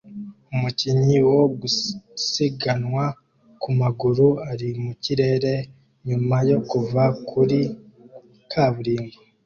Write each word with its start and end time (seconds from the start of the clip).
Umukinnyi 0.53 1.19
wo 1.31 1.41
gusiganwa 1.59 3.03
ku 3.61 3.69
maguru 3.79 4.27
ari 4.51 4.67
mu 4.83 4.93
kirere 5.03 5.53
nyuma 6.07 6.37
yo 6.49 6.57
kuva 6.69 7.03
kuri 7.29 7.59
kaburimbo 8.51 9.17